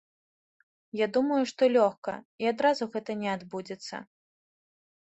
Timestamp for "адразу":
2.53-2.83